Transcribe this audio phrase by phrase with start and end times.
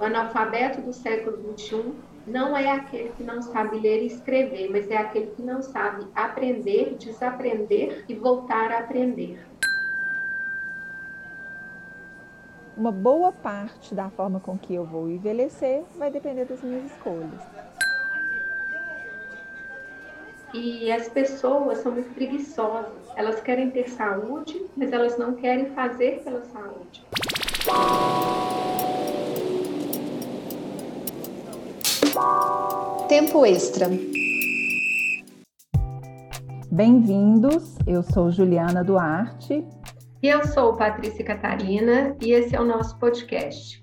[0.00, 1.92] O analfabeto do século XXI
[2.26, 6.06] não é aquele que não sabe ler e escrever, mas é aquele que não sabe
[6.14, 9.38] aprender, desaprender e voltar a aprender.
[12.74, 17.42] Uma boa parte da forma com que eu vou envelhecer vai depender das minhas escolhas.
[20.54, 22.90] E as pessoas são muito preguiçosas.
[23.16, 27.04] Elas querem ter saúde, mas elas não querem fazer pela saúde.
[33.08, 33.88] Tempo extra.
[36.70, 39.64] Bem-vindos, eu sou Juliana Duarte.
[40.22, 43.79] E eu sou Patrícia Catarina, e esse é o nosso podcast.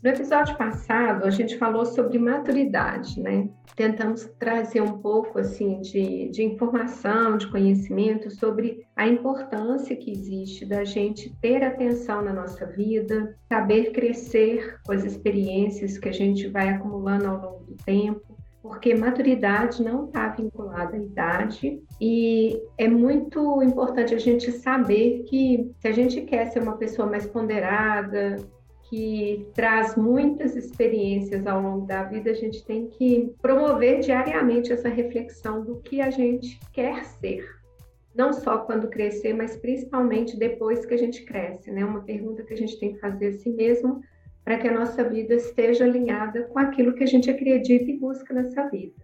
[0.00, 3.48] No episódio passado, a gente falou sobre maturidade, né?
[3.74, 10.64] Tentamos trazer um pouco assim de, de informação, de conhecimento sobre a importância que existe
[10.64, 16.46] da gente ter atenção na nossa vida, saber crescer com as experiências que a gente
[16.46, 22.86] vai acumulando ao longo do tempo, porque maturidade não está vinculada à idade e é
[22.86, 28.36] muito importante a gente saber que se a gente quer ser uma pessoa mais ponderada,
[28.88, 34.88] que traz muitas experiências ao longo da vida, a gente tem que promover diariamente essa
[34.88, 37.44] reflexão do que a gente quer ser.
[38.14, 41.84] Não só quando crescer, mas principalmente depois que a gente cresce, né?
[41.84, 44.00] Uma pergunta que a gente tem que fazer a si mesmo
[44.44, 48.32] para que a nossa vida esteja alinhada com aquilo que a gente acredita e busca
[48.32, 48.94] nessa vida.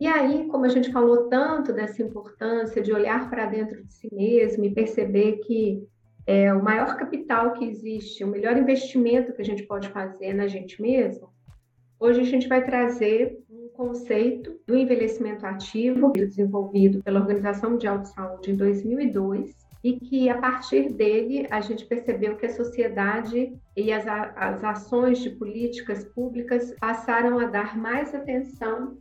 [0.00, 4.08] E aí, como a gente falou tanto dessa importância de olhar para dentro de si
[4.12, 5.86] mesmo e perceber que
[6.26, 10.46] é, o maior capital que existe, o melhor investimento que a gente pode fazer na
[10.46, 11.28] gente mesmo,
[12.00, 18.08] hoje a gente vai trazer um conceito do envelhecimento ativo, desenvolvido pela Organização Mundial de
[18.08, 23.92] Saúde em 2002, e que a partir dele a gente percebeu que a sociedade e
[23.92, 28.96] as, as ações de políticas públicas passaram a dar mais atenção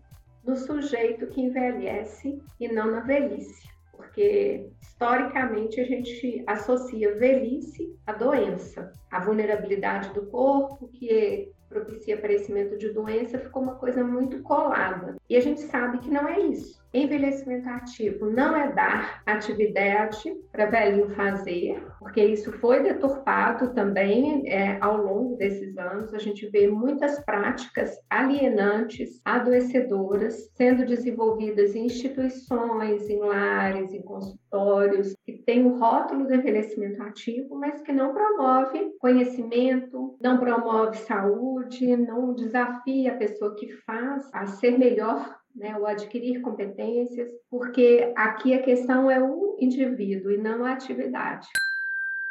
[0.46, 3.73] no sujeito que envelhece e não na velhice
[4.14, 12.78] porque historicamente a gente associa velhice à doença, a vulnerabilidade do corpo, que propicia aparecimento
[12.78, 15.16] de doença, ficou uma coisa muito colada.
[15.28, 16.83] E a gente sabe que não é isso.
[16.94, 24.78] Envelhecimento ativo não é dar atividade para velhinho fazer, porque isso foi deturpado também é,
[24.80, 26.14] ao longo desses anos.
[26.14, 35.16] A gente vê muitas práticas alienantes, adoecedoras, sendo desenvolvidas em instituições, em lares, em consultórios,
[35.26, 41.98] que tem o rótulo do envelhecimento ativo, mas que não promove conhecimento, não promove saúde,
[41.98, 48.54] não desafia a pessoa que faz a ser melhor né, o adquirir competências, porque aqui
[48.54, 51.48] a questão é o indivíduo e não a atividade.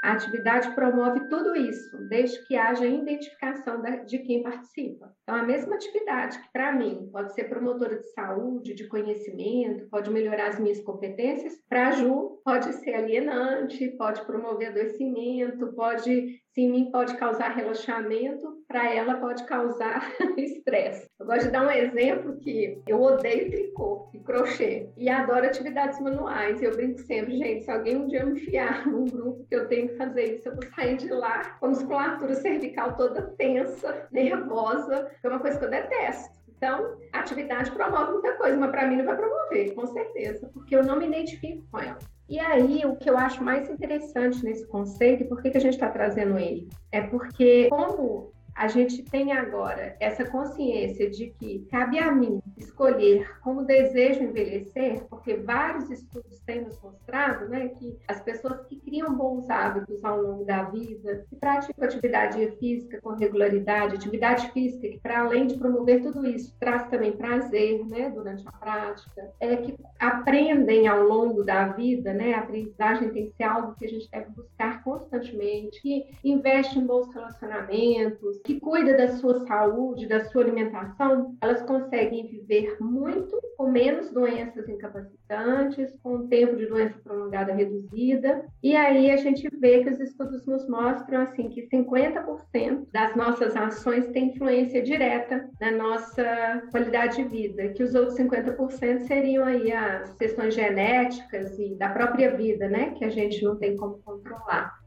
[0.02, 5.14] A atividade promove tudo isso, desde que haja identificação de quem participa.
[5.22, 10.10] Então, a mesma atividade que, para mim, pode ser promotora de saúde, de conhecimento, pode
[10.10, 16.60] melhorar as minhas competências, para a Ju pode ser alienante, pode promover adoecimento, pode se
[16.60, 21.08] em mim pode causar relaxamento, para ela pode causar estresse.
[21.18, 25.98] Eu gosto de dar um exemplo que eu odeio tricô e crochê e adoro atividades
[26.00, 26.62] manuais.
[26.62, 29.88] Eu brinco sempre, gente, se alguém um dia me enfiar num grupo que eu tenho
[29.88, 35.10] que fazer isso, eu vou sair de lá com a musculatura cervical toda tensa, nervosa,
[35.22, 36.42] é uma coisa que eu detesto.
[36.62, 40.84] Então, atividade promove muita coisa, mas para mim não vai promover, com certeza, porque eu
[40.84, 41.98] não me identifico com ela.
[42.32, 45.60] E aí, o que eu acho mais interessante nesse conceito, e por que, que a
[45.60, 46.66] gente está trazendo ele?
[46.90, 53.38] É porque, como a gente tem agora essa consciência de que cabe a mim escolher
[53.40, 59.14] como desejo envelhecer, porque vários estudos têm nos mostrado né, que as pessoas que criam
[59.14, 65.00] bons hábitos ao longo da vida, que praticam atividade física com regularidade, atividade física que,
[65.00, 69.74] para além de promover tudo isso, traz também prazer né, durante a prática, é que
[69.98, 74.10] aprendem ao longo da vida, né, a aprendizagem tem que ser algo que a gente
[74.10, 74.81] deve buscar
[75.12, 81.62] constantemente, que investe em bons relacionamentos, que cuida da sua saúde, da sua alimentação, elas
[81.62, 88.44] conseguem viver muito com menos doenças incapacitantes, com um tempo de doença prolongada reduzida.
[88.62, 93.54] E aí a gente vê que os estudos nos mostram assim que 50% das nossas
[93.54, 99.72] ações têm influência direta na nossa qualidade de vida, que os outros 50% seriam aí
[99.72, 104.81] as questões genéticas e da própria vida, né, que a gente não tem como controlar.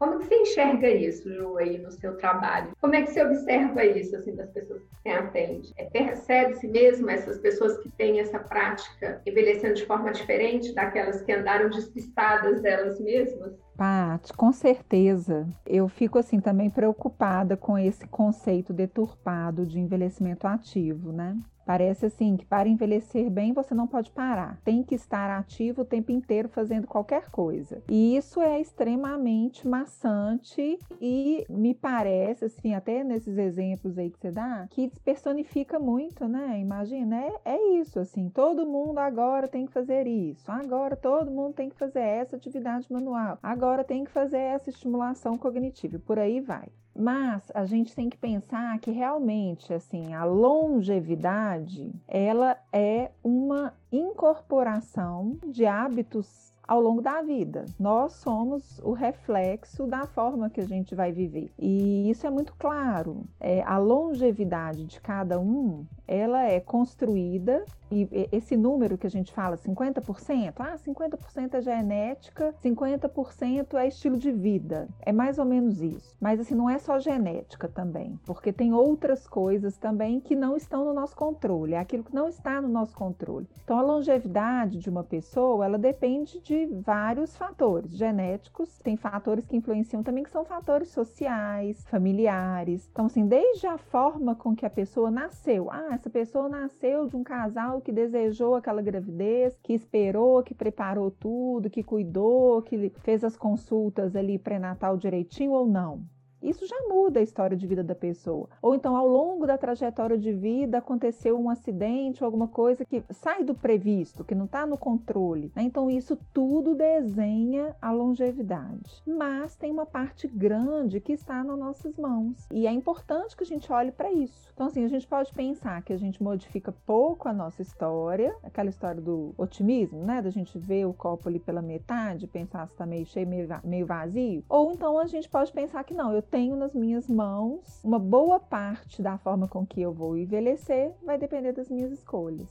[0.00, 2.74] Como que você enxerga isso, Ju, aí no seu trabalho?
[2.80, 5.74] Como é que você observa isso, assim, das pessoas que você atende?
[5.76, 11.30] É, Percebe-se mesmo essas pessoas que têm essa prática envelhecendo de forma diferente daquelas que
[11.30, 13.52] andaram despistadas delas mesmas?
[13.80, 15.48] Paty, com certeza.
[15.64, 21.34] Eu fico assim também preocupada com esse conceito deturpado de envelhecimento ativo, né?
[21.70, 25.84] Parece assim que para envelhecer bem você não pode parar, tem que estar ativo o
[25.84, 27.80] tempo inteiro fazendo qualquer coisa.
[27.88, 34.32] E isso é extremamente maçante e me parece, assim, até nesses exemplos aí que você
[34.32, 36.58] dá, que despersonifica muito, né?
[36.58, 41.54] Imagina, é, é isso, assim, todo mundo agora tem que fazer isso, agora todo mundo
[41.54, 46.18] tem que fazer essa atividade manual, agora tem que fazer essa estimulação cognitiva, e por
[46.18, 46.68] aí vai.
[46.94, 55.38] Mas a gente tem que pensar que realmente, assim, a longevidade, ela é uma incorporação
[55.46, 57.66] de hábitos ao longo da vida.
[57.80, 61.50] Nós somos o reflexo da forma que a gente vai viver.
[61.58, 63.24] E isso é muito claro.
[63.40, 69.32] É, a longevidade de cada um, ela é construída e esse número que a gente
[69.32, 74.88] fala, 50%, ah, 50% é genética, 50% é estilo de vida.
[75.00, 76.16] É mais ou menos isso.
[76.20, 80.84] Mas assim, não é só genética também, porque tem outras coisas também que não estão
[80.84, 83.48] no nosso controle, é aquilo que não está no nosso controle.
[83.64, 89.56] Então a longevidade de uma pessoa, ela depende de vários fatores genéticos, tem fatores que
[89.56, 92.88] influenciam também que são fatores sociais, familiares.
[92.90, 97.16] Então assim, desde a forma com que a pessoa nasceu, ah, essa pessoa nasceu de
[97.16, 103.24] um casal que desejou aquela gravidez, que esperou, que preparou tudo, que cuidou, que fez
[103.24, 106.04] as consultas ali pré-natal direitinho ou não.
[106.42, 108.48] Isso já muda a história de vida da pessoa.
[108.62, 113.02] Ou então, ao longo da trajetória de vida, aconteceu um acidente ou alguma coisa que
[113.10, 115.52] sai do previsto, que não está no controle.
[115.54, 115.62] Né?
[115.62, 119.02] Então, isso tudo desenha a longevidade.
[119.06, 122.46] Mas tem uma parte grande que está nas nossas mãos.
[122.50, 124.50] E é importante que a gente olhe para isso.
[124.54, 128.70] Então, assim, a gente pode pensar que a gente modifica pouco a nossa história, aquela
[128.70, 130.22] história do otimismo, né?
[130.22, 133.26] Da gente ver o copo ali pela metade, pensar se está meio cheio,
[133.64, 134.44] meio vazio.
[134.48, 138.38] Ou então a gente pode pensar que não, eu tenho nas minhas mãos uma boa
[138.38, 142.48] parte da forma com que eu vou envelhecer, vai depender das minhas escolhas.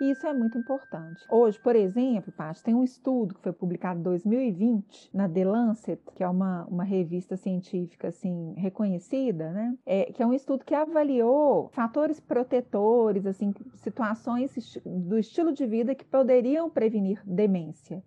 [0.00, 1.22] E isso é muito importante.
[1.28, 6.00] Hoje, por exemplo, Paty, tem um estudo que foi publicado em 2020 na The Lancet,
[6.14, 9.76] que é uma, uma revista científica assim reconhecida, né?
[9.84, 14.54] É, que é um estudo que avaliou fatores protetores, assim, situações
[14.86, 18.02] do estilo de vida que poderiam prevenir demência.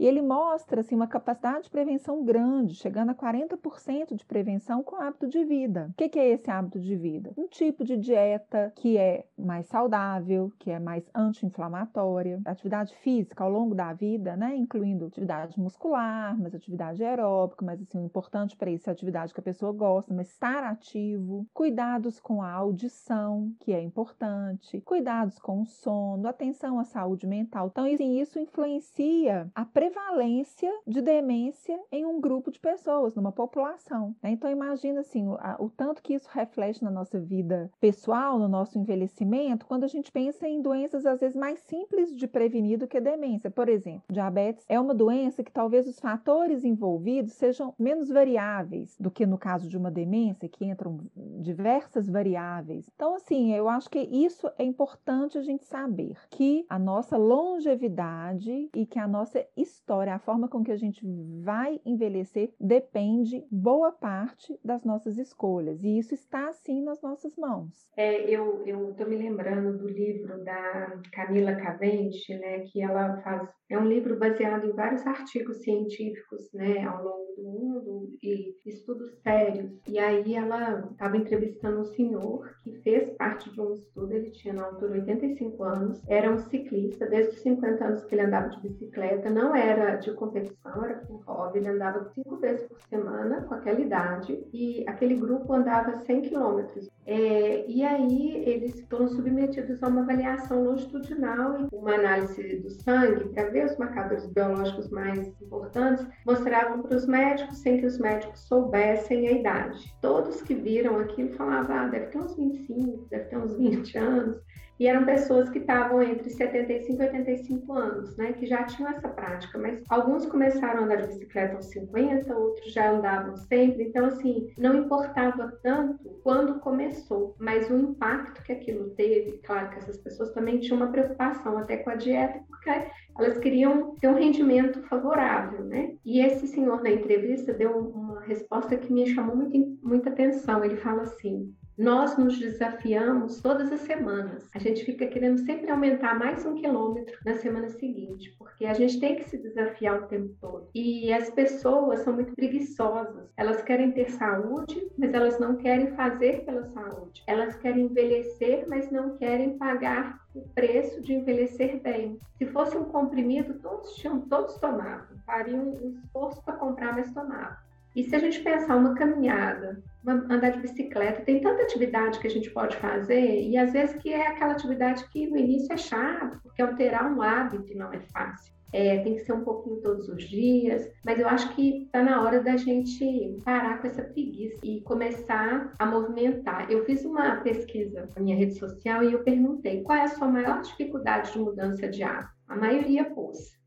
[0.00, 4.96] E ele mostra assim, uma capacidade de prevenção grande, chegando a 40% de prevenção com
[4.96, 5.90] hábito de vida.
[5.90, 7.34] O que é esse hábito de vida?
[7.36, 13.50] Um tipo de dieta que é mais saudável, que é mais anti-inflamatória, atividade física ao
[13.50, 14.56] longo da vida, né?
[14.56, 19.34] incluindo atividade muscular, mas atividade aeróbica, mas assim, o importante para isso é a atividade
[19.34, 25.38] que a pessoa gosta, mas estar ativo, cuidados com a audição, que é importante, cuidados
[25.38, 27.68] com o sono, atenção à saúde mental.
[27.70, 33.32] Então, assim, isso influencia a prevenção prevalência de demência em um grupo de pessoas, numa
[33.32, 34.14] população.
[34.22, 34.30] Né?
[34.30, 38.48] Então imagina assim o, a, o, tanto que isso reflete na nossa vida pessoal, no
[38.48, 42.86] nosso envelhecimento, quando a gente pensa em doenças às vezes mais simples de prevenir do
[42.86, 43.50] que demência.
[43.50, 49.10] Por exemplo, diabetes é uma doença que talvez os fatores envolvidos sejam menos variáveis do
[49.10, 50.98] que no caso de uma demência, que entram
[51.40, 52.88] diversas variáveis.
[52.94, 58.70] Então, assim, eu acho que isso é importante a gente saber que a nossa longevidade
[58.74, 61.04] e que a nossa história história, a forma com que a gente
[61.42, 65.82] vai envelhecer, depende boa parte das nossas escolhas.
[65.82, 67.88] E isso está, sim, nas nossas mãos.
[67.96, 73.48] É, eu estou me lembrando do livro da Camila Cavendish, né, que ela faz.
[73.70, 79.12] É um livro baseado em vários artigos científicos né, ao longo do mundo e estudos
[79.22, 79.70] sérios.
[79.86, 84.54] E aí ela estava entrevistando um senhor que fez parte de um estudo, ele tinha
[84.54, 88.60] na altura 85 anos, era um ciclista, desde os 50 anos que ele andava de
[88.60, 93.54] bicicleta, não era de competição, era por hobby, ele andava cinco vezes por semana com
[93.54, 96.90] aquela idade e aquele grupo andava 100 quilômetros.
[97.06, 103.28] É, e aí eles foram submetidos a uma avaliação longitudinal e uma análise do sangue
[103.30, 108.40] para ver os marcadores biológicos mais importantes, mostravam para os médicos sem que os médicos
[108.40, 109.94] soubessem a idade.
[110.00, 114.40] Todos que viram aquilo falavam, ah, deve ter uns 25, deve ter uns 20 anos.
[114.80, 119.10] E eram pessoas que estavam entre 75 e 85 anos, né, que já tinham essa
[119.10, 124.06] prática, mas alguns começaram a andar de bicicleta aos 50, outros já andavam sempre, então
[124.06, 129.98] assim, não importava tanto quando começou, mas o impacto que aquilo teve, claro que essas
[129.98, 132.70] pessoas também tinham uma preocupação até com a dieta, porque
[133.18, 135.94] elas queriam ter um rendimento favorável, né?
[136.04, 140.64] E esse senhor na entrevista deu uma resposta que me chamou muito, muita atenção.
[140.64, 144.46] Ele fala assim: nós nos desafiamos todas as semanas.
[144.54, 149.00] A gente fica querendo sempre aumentar mais um quilômetro na semana seguinte, porque a gente
[149.00, 150.68] tem que se desafiar o tempo todo.
[150.74, 153.32] E as pessoas são muito preguiçosas.
[153.34, 157.22] Elas querem ter saúde, mas elas não querem fazer pela saúde.
[157.26, 162.20] Elas querem envelhecer, mas não querem pagar o preço de envelhecer bem.
[162.36, 167.69] Se fosse um comprimido, todos tinham, todos tomavam, fariam um esforço para comprar, mas tomavam.
[167.94, 172.26] E se a gente pensar uma caminhada, uma, andar de bicicleta, tem tanta atividade que
[172.26, 175.76] a gente pode fazer, e às vezes que é aquela atividade que no início é
[175.76, 178.52] chato, porque alterar um hábito não é fácil.
[178.72, 182.22] É, tem que ser um pouquinho todos os dias, mas eu acho que está na
[182.22, 186.70] hora da gente parar com essa preguiça e começar a movimentar.
[186.70, 190.28] Eu fiz uma pesquisa na minha rede social e eu perguntei qual é a sua
[190.28, 192.30] maior dificuldade de mudança de hábito.
[192.46, 193.58] A maioria pôs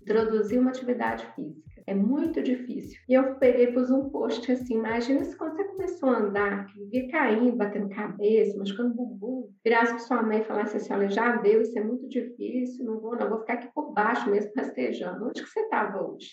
[0.00, 1.71] introduzir uma atividade física.
[1.86, 3.00] É muito difícil.
[3.08, 7.08] E eu peguei pus um post assim, imagina se quando você começou a andar, que
[7.08, 11.60] caindo, batendo cabeça, machucando bumbum, virasse para sua mãe e falasse assim, olha, já deu,
[11.60, 15.26] isso é muito difícil, não vou não, vou ficar aqui por baixo mesmo rastejando.
[15.26, 16.30] Onde que você estava hoje?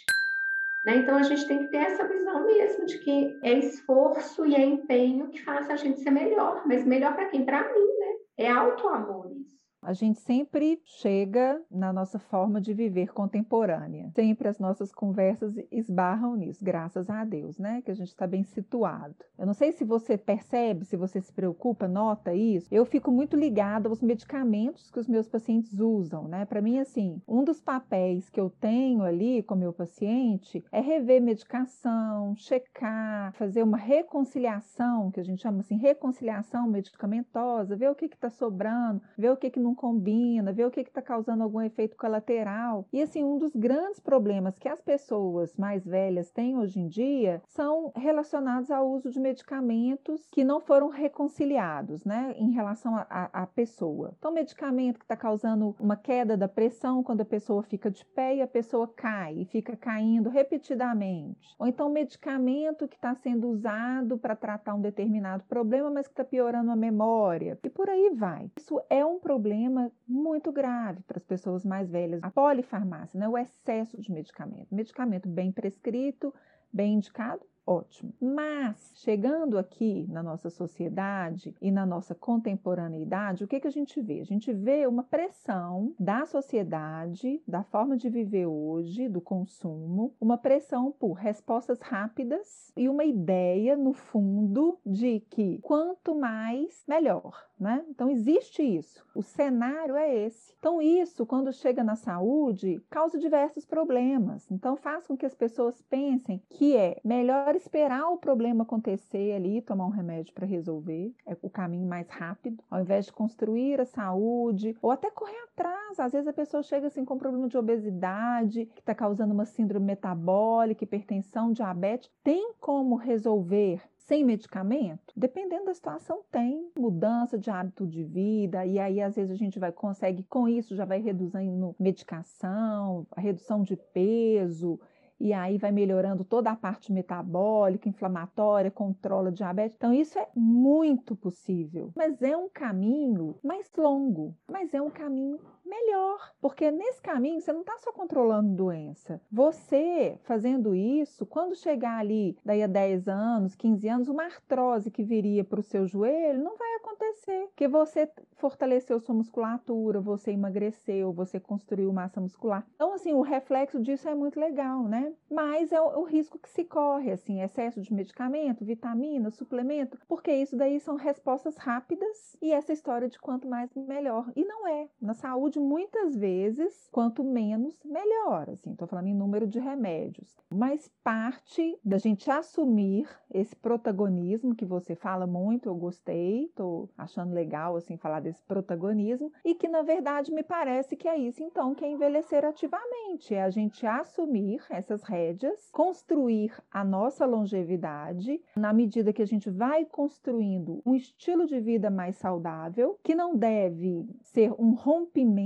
[0.86, 0.98] Né?
[0.98, 4.64] Então a gente tem que ter essa visão mesmo de que é esforço e é
[4.64, 7.46] empenho que faz a gente ser melhor, mas melhor para quem?
[7.46, 8.14] Para mim, né?
[8.38, 9.69] É auto-amor isso.
[9.82, 14.12] A gente sempre chega na nossa forma de viver contemporânea.
[14.14, 17.82] Sempre as nossas conversas esbarram nisso, graças a Deus, né?
[17.82, 19.16] Que a gente está bem situado.
[19.38, 22.68] Eu não sei se você percebe, se você se preocupa, nota isso.
[22.70, 26.46] Eu fico muito ligada aos medicamentos que os meus pacientes usam, né?
[26.46, 31.22] Para mim, assim, um dos papéis que eu tenho ali com meu paciente é rever
[31.22, 38.06] medicação, checar, fazer uma reconciliação, que a gente chama assim, reconciliação medicamentosa, ver o que
[38.06, 41.62] está sobrando, ver o que, que não não combina, ver o que está causando algum
[41.62, 42.88] efeito colateral.
[42.92, 47.42] E assim, um dos grandes problemas que as pessoas mais velhas têm hoje em dia
[47.48, 54.14] são relacionados ao uso de medicamentos que não foram reconciliados, né, em relação à pessoa.
[54.18, 58.38] Então, medicamento que está causando uma queda da pressão quando a pessoa fica de pé
[58.38, 61.56] e a pessoa cai e fica caindo repetidamente.
[61.60, 66.24] Ou então, medicamento que está sendo usado para tratar um determinado problema, mas que está
[66.24, 67.60] piorando a memória.
[67.64, 68.50] E por aí vai.
[68.58, 72.24] Isso é um problema problema muito grave para as pessoas mais velhas.
[72.24, 73.28] A polifarmácia, né?
[73.28, 74.74] o excesso de medicamento.
[74.74, 76.34] Medicamento bem prescrito,
[76.72, 78.14] bem indicado, ótimo.
[78.22, 84.02] Mas, chegando aqui na nossa sociedade e na nossa contemporaneidade, o que, que a gente
[84.02, 84.22] vê?
[84.22, 90.38] A gente vê uma pressão da sociedade, da forma de viver hoje, do consumo, uma
[90.38, 97.49] pressão por respostas rápidas e uma ideia, no fundo, de que quanto mais, melhor.
[97.60, 97.84] Né?
[97.90, 99.06] Então, existe isso.
[99.14, 100.54] O cenário é esse.
[100.60, 104.50] Então, isso, quando chega na saúde, causa diversos problemas.
[104.50, 109.62] Então, faz com que as pessoas pensem que é melhor esperar o problema acontecer ali,
[109.62, 113.86] tomar um remédio para resolver, é o caminho mais rápido, ao invés de construir a
[113.86, 116.00] saúde ou até correr atrás.
[116.00, 119.46] Às vezes a pessoa chega assim com um problema de obesidade, que está causando uma
[119.46, 122.10] síndrome metabólica, hipertensão, diabetes.
[122.24, 125.14] Tem como resolver sem medicamento?
[125.16, 129.60] Dependendo da situação, tem mudança de hábito de vida, e aí às vezes a gente
[129.60, 134.80] vai consegue com isso já vai reduzindo medicação, redução de peso,
[135.20, 139.76] e aí vai melhorando toda a parte metabólica, inflamatória, controla diabetes.
[139.76, 145.38] Então, isso é muito possível, mas é um caminho mais longo, mas é um caminho
[145.70, 149.22] melhor, porque nesse caminho você não está só controlando doença.
[149.32, 155.04] Você fazendo isso, quando chegar ali, daí a 10 anos, 15 anos, uma artrose que
[155.04, 161.14] viria para o seu joelho não vai acontecer, porque você fortaleceu sua musculatura, você emagreceu,
[161.14, 162.66] você construiu massa muscular.
[162.76, 165.14] Então, assim, o reflexo disso é muito legal, né?
[165.30, 170.32] Mas é o, o risco que se corre, assim, excesso de medicamento, vitamina, suplemento, porque
[170.32, 174.32] isso daí são respostas rápidas e essa história de quanto mais melhor.
[174.36, 174.88] E não é.
[175.02, 178.50] Na saúde muitas vezes, quanto menos, melhor.
[178.50, 180.36] Assim, estou falando em número de remédios.
[180.50, 187.34] Mas parte da gente assumir esse protagonismo que você fala muito, eu gostei, estou achando
[187.34, 191.76] legal assim falar desse protagonismo, e que na verdade me parece que é isso então
[191.76, 198.74] que é envelhecer ativamente, é a gente assumir essas rédeas, construir a nossa longevidade na
[198.74, 204.08] medida que a gente vai construindo um estilo de vida mais saudável, que não deve
[204.22, 205.39] ser um rompimento,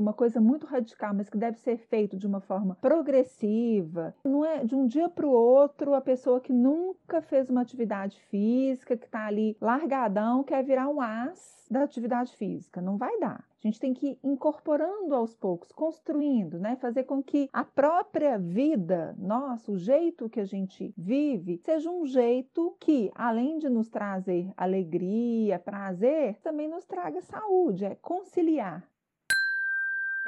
[0.00, 4.14] uma coisa muito radical, mas que deve ser feito de uma forma progressiva.
[4.24, 8.20] Não é de um dia para o outro a pessoa que nunca fez uma atividade
[8.30, 12.80] física, que está ali largadão, quer virar um as da atividade física.
[12.80, 13.44] Não vai dar.
[13.62, 16.76] A gente tem que ir incorporando aos poucos, construindo, né?
[16.76, 22.06] Fazer com que a própria vida, nosso o jeito que a gente vive, seja um
[22.06, 28.82] jeito que, além de nos trazer alegria, prazer, também nos traga saúde, é conciliar.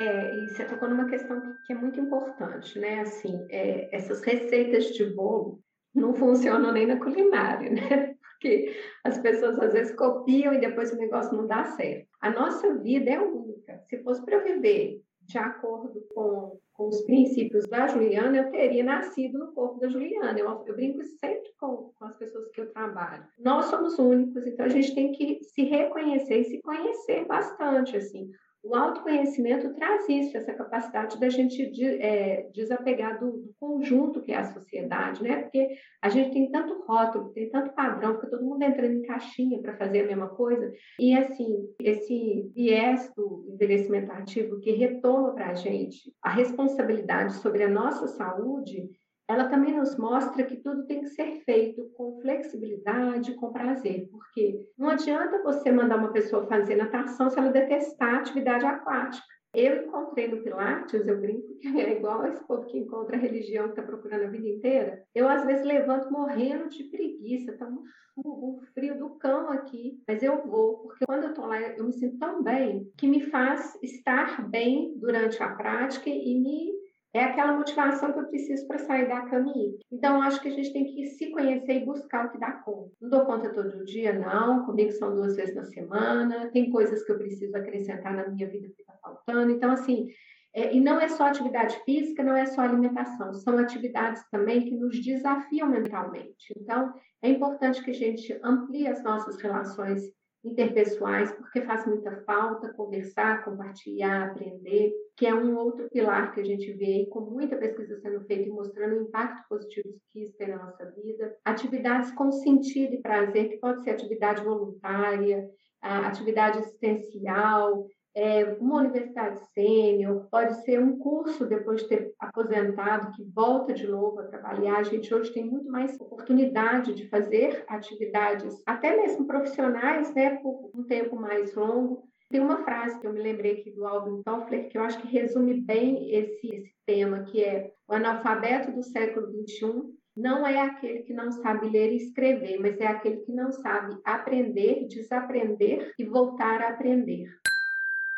[0.02, 3.00] É, e você tocou numa questão que é muito importante, né?
[3.00, 5.60] Assim, é, essas receitas de bolo
[5.94, 8.16] não funcionam nem na culinária, né?
[8.20, 12.08] Porque as pessoas às vezes copiam e depois o negócio não dá certo.
[12.20, 13.78] A nossa vida é única.
[13.88, 19.38] Se fosse para viver de acordo com, com os princípios da Juliana, eu teria nascido
[19.38, 20.36] no corpo da Juliana.
[20.36, 23.24] Eu, eu brinco sempre com, com as pessoas que eu trabalho.
[23.38, 28.28] Nós somos únicos, então a gente tem que se reconhecer e se conhecer bastante, assim.
[28.62, 34.30] O autoconhecimento traz isso, essa capacidade da gente de, é, desapegar do, do, conjunto que
[34.30, 35.42] é a sociedade, né?
[35.42, 35.68] Porque
[36.00, 39.76] a gente tem tanto rótulo, tem tanto padrão, fica todo mundo entrando em caixinha para
[39.76, 40.72] fazer a mesma coisa.
[41.00, 47.64] E, assim, esse viés do envelhecimento ativo que retoma para a gente a responsabilidade sobre
[47.64, 48.88] a nossa saúde
[49.28, 54.60] ela também nos mostra que tudo tem que ser feito com flexibilidade, com prazer, porque
[54.76, 59.26] não adianta você mandar uma pessoa fazer natação se ela detestar a atividade aquática.
[59.54, 63.64] Eu encontrei no Pilates, eu brinco que é igual esse povo que encontra a religião
[63.64, 65.02] que está procurando a vida inteira.
[65.14, 67.82] Eu, às vezes, levanto morrendo de preguiça, tá um,
[68.16, 71.92] um frio do cão aqui, mas eu vou, porque quando eu estou lá, eu me
[71.92, 76.81] sinto tão bem que me faz estar bem durante a prática e me
[77.14, 79.78] é aquela motivação que eu preciso para sair da cama e ir.
[79.90, 82.90] Então, acho que a gente tem que se conhecer e buscar o que dá conta.
[83.00, 84.64] Não dou conta todo dia, não.
[84.64, 86.50] Comigo são duas vezes na semana.
[86.50, 89.50] Tem coisas que eu preciso acrescentar na minha vida que está faltando.
[89.50, 90.08] Então, assim,
[90.54, 94.76] é, e não é só atividade física, não é só alimentação, são atividades também que
[94.76, 96.52] nos desafiam mentalmente.
[96.56, 96.92] Então,
[97.22, 100.02] é importante que a gente amplie as nossas relações
[100.44, 106.44] interpessoais, porque faz muita falta conversar, compartilhar, aprender, que é um outro pilar que a
[106.44, 110.36] gente vê aí, com muita pesquisa sendo feita e mostrando o impacto positivo que isso
[110.36, 111.36] tem na nossa vida.
[111.44, 115.48] Atividades com sentido e prazer, que pode ser atividade voluntária,
[115.80, 123.24] atividade assistencial, é, uma universidade sênior, pode ser um curso depois de ter aposentado que
[123.24, 124.78] volta de novo a trabalhar.
[124.78, 130.70] A gente hoje tem muito mais oportunidade de fazer atividades, até mesmo profissionais, né, por
[130.74, 132.04] um tempo mais longo.
[132.30, 135.08] Tem uma frase que eu me lembrei aqui do Alvin Toffler que eu acho que
[135.08, 141.02] resume bem esse, esse tema, que é o analfabeto do século XXI não é aquele
[141.02, 146.04] que não sabe ler e escrever, mas é aquele que não sabe aprender, desaprender e
[146.04, 147.28] voltar a aprender.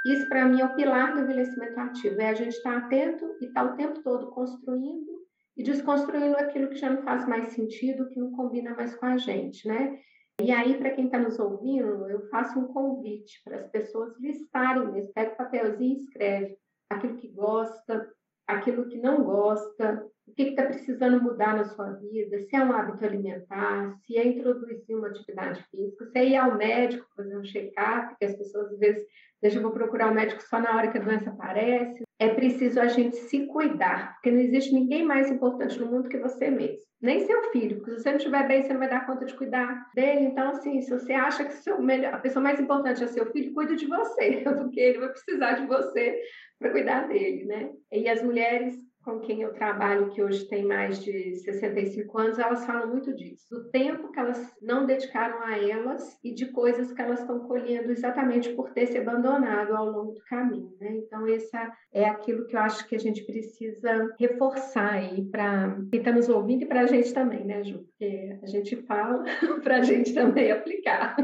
[0.04, 2.20] Isso, para mim, é o pilar do envelhecimento ativo.
[2.20, 5.24] É a gente estar tá atento e estar tá o tempo todo construindo
[5.56, 9.16] e desconstruindo aquilo que já não faz mais sentido, que não combina mais com a
[9.16, 9.98] gente, né?
[10.42, 14.90] E aí, para quem está nos ouvindo, eu faço um convite para as pessoas listarem
[14.90, 15.12] mesmo.
[15.14, 16.58] Pega o papelzinho e escreve
[16.90, 18.12] aquilo que gosta,
[18.46, 22.72] aquilo que não gosta, o que está precisando mudar na sua vida, se é um
[22.72, 27.44] hábito alimentar, se é introduzir uma atividade física, se é ir ao médico fazer um
[27.44, 29.06] check-up, que as pessoas às vezes
[29.40, 32.02] deixam vou procurar o um médico só na hora que a doença aparece.
[32.18, 36.18] É preciso a gente se cuidar, porque não existe ninguém mais importante no mundo que
[36.18, 36.82] você mesmo.
[37.00, 39.34] Nem seu filho, porque se você não estiver bem, você não vai dar conta de
[39.34, 40.24] cuidar dele.
[40.24, 43.54] Então, assim, se você acha que seu melhor, a pessoa mais importante é seu filho,
[43.54, 46.20] cuide de você, porque ele vai precisar de você
[46.58, 47.70] para cuidar dele, né?
[47.92, 52.64] E as mulheres com quem eu trabalho, que hoje tem mais de 65 anos, elas
[52.64, 57.00] falam muito disso, do tempo que elas não dedicaram a elas e de coisas que
[57.00, 60.96] elas estão colhendo exatamente por ter se abandonado ao longo do caminho, né?
[60.96, 66.00] Então, essa é aquilo que eu acho que a gente precisa reforçar aí para quem
[66.00, 67.84] está nos ouvindo e para a gente também, né, Ju?
[67.84, 69.22] Porque a gente fala
[69.62, 71.16] para a gente também aplicar.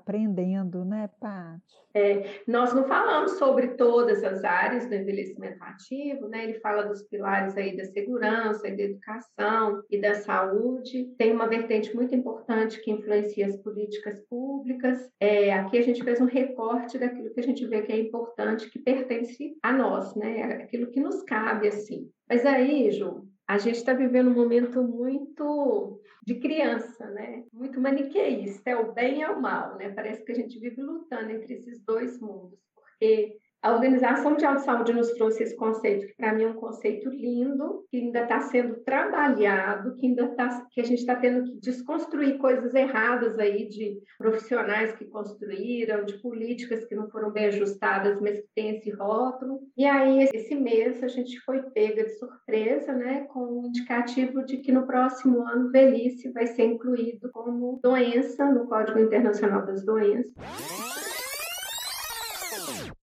[0.00, 1.80] Aprendendo, né, Paty?
[1.92, 6.44] É, nós não falamos sobre todas as áreas do envelhecimento ativo, né?
[6.44, 11.12] Ele fala dos pilares aí da segurança e da educação e da saúde.
[11.18, 15.10] Tem uma vertente muito importante que influencia as políticas públicas.
[15.18, 18.70] É, aqui a gente fez um recorte daquilo que a gente vê que é importante,
[18.70, 20.42] que pertence a nós, né?
[20.44, 22.08] Aquilo que nos cabe, assim.
[22.28, 25.99] Mas aí, Ju, a gente está vivendo um momento muito
[26.30, 27.44] de criança, né?
[27.52, 29.88] Muito maniqueísta, é o bem e é o mal, né?
[29.90, 34.64] Parece que a gente vive lutando entre esses dois mundos, porque a Organização Mundial de
[34.64, 38.40] Saúde nos trouxe esse conceito, que para mim é um conceito lindo, que ainda está
[38.40, 43.68] sendo trabalhado, que ainda tá, que a gente está tendo que desconstruir coisas erradas aí
[43.68, 48.90] de profissionais que construíram, de políticas que não foram bem ajustadas, mas que tem esse
[48.90, 49.60] rótulo.
[49.76, 54.42] E aí, esse mês, a gente foi pega de surpresa, né, com o um indicativo
[54.44, 59.84] de que no próximo ano velhice vai ser incluído como doença no Código Internacional das
[59.84, 60.99] Doenças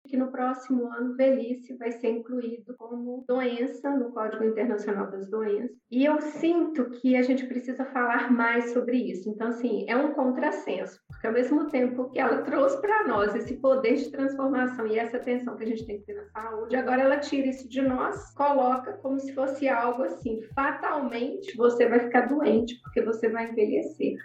[0.08, 5.76] que no próximo ano velhice vai ser incluído como doença no Código Internacional das Doenças.
[5.90, 9.28] E eu sinto que a gente precisa falar mais sobre isso.
[9.28, 13.56] Então, assim, é um contrassenso, porque ao mesmo tempo que ela trouxe para nós esse
[13.56, 17.02] poder de transformação e essa atenção que a gente tem que ter na saúde, agora
[17.02, 22.22] ela tira isso de nós, coloca como se fosse algo assim, fatalmente você vai ficar
[22.22, 24.16] doente porque você vai envelhecer.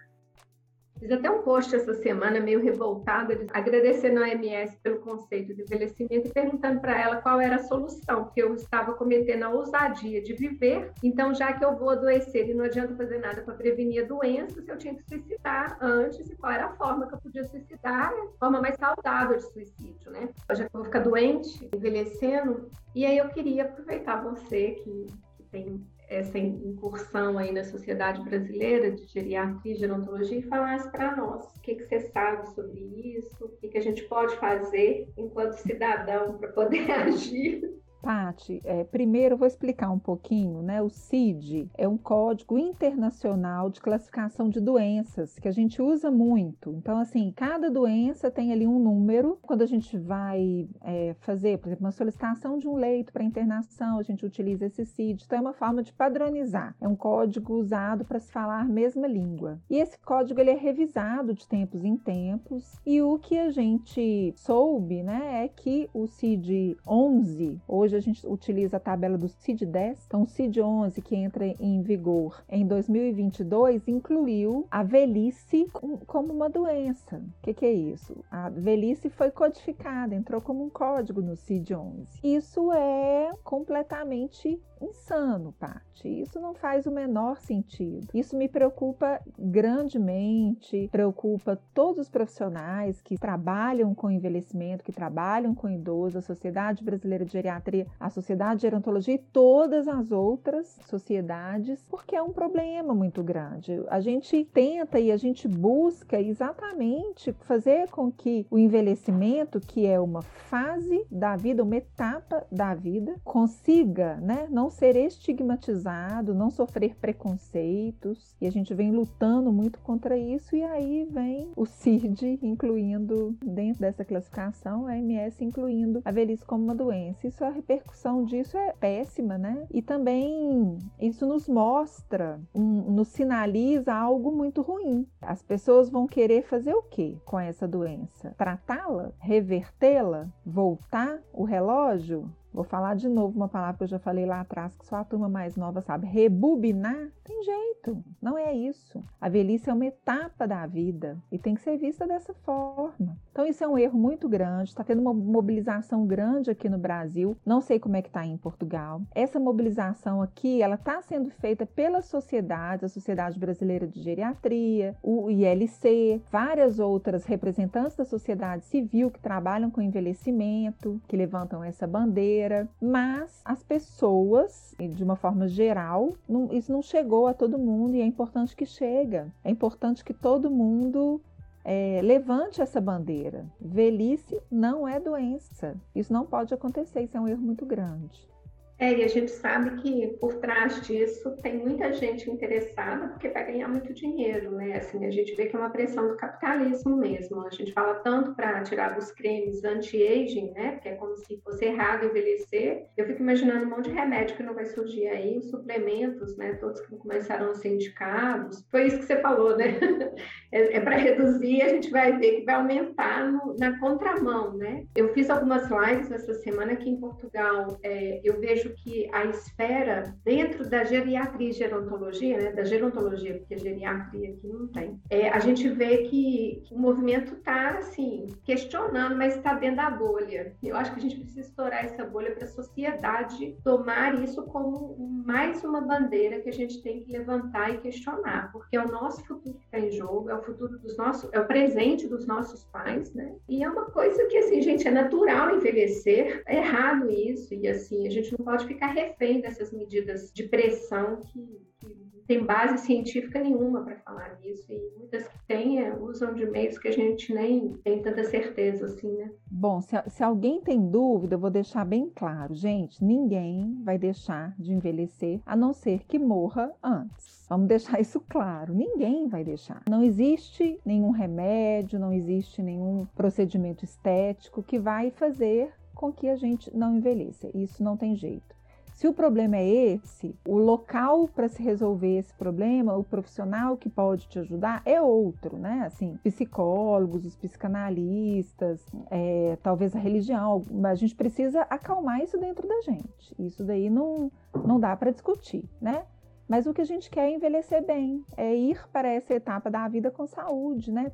[1.04, 6.30] Fiz até um post essa semana, meio revoltada, agradecendo a OMS pelo conceito de envelhecimento
[6.30, 10.32] e perguntando para ela qual era a solução, porque eu estava cometendo a ousadia de
[10.32, 14.08] viver, então já que eu vou adoecer e não adianta fazer nada para prevenir a
[14.08, 18.14] doença, eu tinha que suicidar antes e qual era a forma que eu podia suicidar,
[18.14, 20.30] a forma mais saudável de suicídio, né?
[20.52, 25.44] Já que eu vou ficar doente, envelhecendo, e aí eu queria aproveitar você que, que
[25.52, 31.46] tem essa incursão aí na sociedade brasileira de geriatria e gerontologia e falasse para nós.
[31.56, 32.80] O que, que você sabe sobre
[33.18, 38.84] isso, o que, que a gente pode fazer enquanto cidadão para poder agir Pati, é,
[38.84, 40.82] primeiro vou explicar um pouquinho, né?
[40.82, 46.74] O CID é um código internacional de classificação de doenças que a gente usa muito.
[46.74, 49.40] Então, assim, cada doença tem ali um número.
[49.42, 54.00] Quando a gente vai é, fazer, por exemplo, uma solicitação de um leito para internação,
[54.00, 55.24] a gente utiliza esse CID.
[55.24, 56.76] Então, é uma forma de padronizar.
[56.82, 59.62] É um código usado para se falar a mesma língua.
[59.70, 62.78] E esse código ele é revisado de tempos em tempos.
[62.86, 68.14] E o que a gente soube, né, é que o CID 11 hoje Hoje a
[68.14, 70.00] gente utiliza a tabela do CID-10.
[70.08, 75.70] Então, o CID-11, que entra em vigor em 2022, incluiu a velhice
[76.08, 77.18] como uma doença.
[77.18, 78.16] O que, que é isso?
[78.32, 82.08] A velhice foi codificada, entrou como um código no CID-11.
[82.24, 86.22] Isso é completamente insano, Paty.
[86.22, 88.08] Isso não faz o menor sentido.
[88.14, 95.70] Isso me preocupa grandemente, preocupa todos os profissionais que trabalham com envelhecimento, que trabalham com
[95.70, 101.84] idoso, a Sociedade Brasileira de Geriatria, a Sociedade de Gerontologia e todas as outras sociedades,
[101.90, 103.84] porque é um problema muito grande.
[103.88, 110.00] A gente tenta e a gente busca exatamente fazer com que o envelhecimento, que é
[110.00, 116.96] uma fase da vida, uma etapa da vida, consiga, né, não ser estigmatizado, não sofrer
[116.96, 123.36] preconceitos, e a gente vem lutando muito contra isso, e aí vem o CID incluindo,
[123.44, 127.28] dentro dessa classificação, a MS incluindo a velhice como uma doença.
[127.28, 129.66] Isso, a repercussão disso é péssima, né?
[129.72, 135.08] E também isso nos mostra, um, nos sinaliza algo muito ruim.
[135.22, 138.34] As pessoas vão querer fazer o que com essa doença?
[138.38, 139.12] Tratá-la?
[139.20, 140.28] Revertê-la?
[140.46, 142.30] Voltar o relógio?
[142.54, 145.04] Vou falar de novo uma palavra que eu já falei lá atrás, que só a
[145.04, 146.06] turma mais nova sabe.
[146.06, 147.10] Rebubinar?
[147.24, 149.04] Tem jeito, não é isso.
[149.20, 153.18] A velhice é uma etapa da vida e tem que ser vista dessa forma.
[153.34, 154.70] Então, isso é um erro muito grande.
[154.70, 157.36] Está tendo uma mobilização grande aqui no Brasil.
[157.46, 159.02] Não sei como é que está em Portugal.
[159.14, 165.32] Essa mobilização aqui, ela está sendo feita pelas sociedades, a Sociedade Brasileira de Geriatria, o
[165.32, 172.70] ILC, várias outras representantes da sociedade civil que trabalham com envelhecimento, que levantam essa bandeira
[172.80, 178.02] mas as pessoas, de uma forma geral, não, isso não chegou a todo mundo e
[178.02, 179.28] é importante que chega.
[179.44, 181.22] É importante que todo mundo
[181.64, 183.46] é, levante essa bandeira.
[183.60, 185.76] Velhice não é doença.
[185.96, 188.33] Isso não pode acontecer, isso é um erro muito grande.
[188.80, 193.46] É, e a gente sabe que por trás disso tem muita gente interessada porque vai
[193.46, 194.78] ganhar muito dinheiro, né?
[194.78, 197.46] Assim, a gente vê que é uma pressão do capitalismo mesmo.
[197.46, 200.72] A gente fala tanto para tirar os cremes anti-aging, né?
[200.74, 202.88] Porque é como se fosse errado envelhecer.
[202.98, 206.54] Eu fico imaginando um monte de remédio que não vai surgir aí, os suplementos, né?
[206.56, 208.66] Todos que começaram a ser indicados.
[208.70, 209.66] Foi isso que você falou, né?
[210.52, 214.86] É, é para reduzir, a gente vai ver que vai aumentar no, na contramão, né?
[214.96, 217.76] Eu fiz algumas lives essa semana aqui em Portugal.
[217.82, 223.58] É, eu vejo que a esfera dentro da geriatria e gerontologia, né, da gerontologia, porque
[223.58, 229.16] geriatria aqui não tem, é, a gente vê que, que o movimento está assim questionando,
[229.16, 230.54] mas está dentro da bolha.
[230.62, 234.96] Eu acho que a gente precisa estourar essa bolha para a sociedade tomar isso como
[235.26, 239.24] mais uma bandeira que a gente tem que levantar e questionar, porque é o nosso
[239.26, 242.64] futuro que está em jogo, é o futuro dos nossos, é o presente dos nossos
[242.66, 243.34] pais, né?
[243.48, 248.06] E é uma coisa que assim, gente, é natural envelhecer, é errado isso e assim
[248.08, 252.86] a gente não pode pode ficar refém dessas medidas de pressão que, que tem base
[252.86, 256.92] científica nenhuma para falar nisso e muitas que têm é, usam de meios que a
[256.92, 259.32] gente nem tem tanta certeza assim, né?
[259.50, 264.56] Bom, se, se alguém tem dúvida, eu vou deixar bem claro, gente, ninguém vai deixar
[264.60, 267.48] de envelhecer a não ser que morra antes.
[267.50, 269.82] Vamos deixar isso claro, ninguém vai deixar.
[269.90, 276.36] Não existe nenhum remédio, não existe nenhum procedimento estético que vai fazer com que a
[276.36, 277.50] gente não envelheça.
[277.54, 278.54] Isso não tem jeito.
[278.94, 283.90] Se o problema é esse, o local para se resolver esse problema, o profissional que
[283.90, 285.84] pode te ajudar é outro, né?
[285.86, 292.68] Assim, psicólogos, os psicanalistas, é, talvez a religião, mas a gente precisa acalmar isso dentro
[292.68, 293.36] da gente.
[293.40, 294.32] Isso daí não,
[294.64, 296.06] não dá para discutir, né?
[296.48, 299.88] Mas o que a gente quer é envelhecer bem, é ir para essa etapa da
[299.88, 301.12] vida com saúde, né?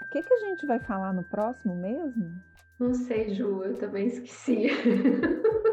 [0.00, 2.32] O que, que a gente vai falar no próximo mesmo?
[2.78, 4.66] Não sei, Ju, eu também esqueci.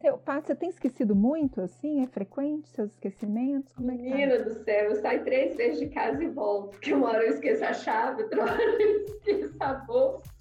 [0.00, 2.04] Seu, Paty, você tem esquecido muito, assim?
[2.04, 3.72] É frequente seus esquecimentos?
[3.72, 4.44] Como Menina é tá?
[4.44, 7.64] do céu, eu saio três vezes de casa e volto, porque uma hora eu esqueço
[7.64, 10.38] a chave, outra hora eu esqueço a bolsa.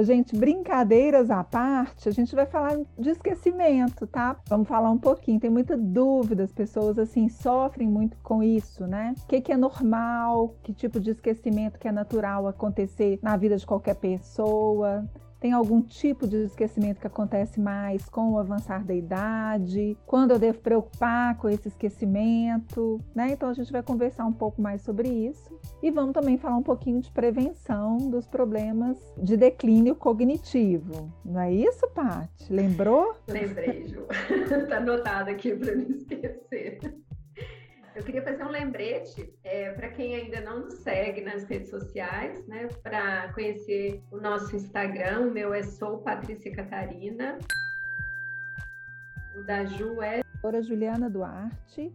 [0.00, 4.36] Gente, brincadeiras à parte, a gente vai falar de esquecimento, tá?
[4.48, 5.38] Vamos falar um pouquinho.
[5.38, 9.14] Tem muita dúvida, as pessoas assim sofrem muito com isso, né?
[9.22, 13.56] O que, que é normal, que tipo de esquecimento que é natural acontecer na vida
[13.56, 15.08] de qualquer pessoa.
[15.40, 19.96] Tem algum tipo de esquecimento que acontece mais com o avançar da idade?
[20.06, 23.00] Quando eu devo preocupar com esse esquecimento?
[23.14, 23.32] Né?
[23.32, 26.62] Então a gente vai conversar um pouco mais sobre isso e vamos também falar um
[26.62, 31.10] pouquinho de prevenção dos problemas de declínio cognitivo.
[31.24, 32.52] Não é isso, Paty?
[32.52, 33.14] Lembrou?
[33.26, 34.06] Lembrei, Ju.
[34.30, 36.80] Está anotado aqui para não esquecer.
[38.00, 42.46] Eu queria fazer um lembrete é, para quem ainda não nos segue nas redes sociais,
[42.48, 42.66] né?
[42.82, 47.36] Para conhecer o nosso Instagram, o meu é Sou Patrícia Catarina.
[49.36, 50.22] O da Ju é.
[50.32, 51.92] Doutora Juliana Duarte.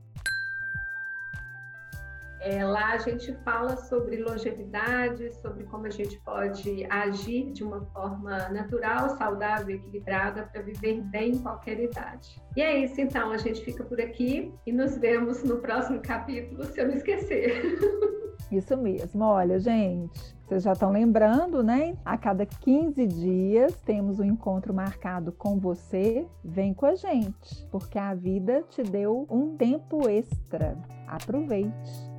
[2.45, 7.81] É, lá a gente fala sobre longevidade, sobre como a gente pode agir de uma
[7.87, 12.39] forma natural, saudável, equilibrada para viver bem em qualquer idade.
[12.55, 16.63] E é isso, então, a gente fica por aqui e nos vemos no próximo capítulo,
[16.65, 17.79] se eu não esquecer.
[18.51, 19.23] Isso mesmo.
[19.23, 21.97] Olha, gente, vocês já estão lembrando, né?
[22.05, 26.27] A cada 15 dias temos um encontro marcado com você.
[26.43, 30.77] Vem com a gente, porque a vida te deu um tempo extra.
[31.07, 32.14] Aproveite!